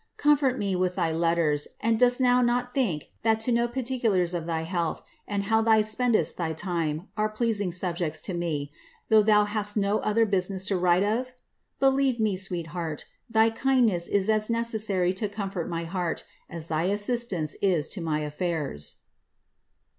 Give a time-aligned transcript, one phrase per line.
[0.17, 4.35] "Cotnlbrt me with thy letters; and dost thou not think that to know particu im
[4.41, 8.71] of thy health, and how tliou spendest thy time, are pleasing subjects to me«
[9.11, 11.33] tboQgh thoQ hast no other business to write of?
[11.55, 17.53] * Believe me, sweetheart, thy kindness is as necessary to comfort my heart, a& tbrisfistance
[17.61, 18.95] is to my affairs."